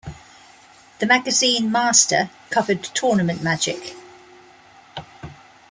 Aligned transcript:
The 0.97 1.05
magazine 1.05 1.69
"Mastyr", 1.69 2.31
covered 2.49 2.81
tournament 2.81 3.43
Magic. 3.43 3.95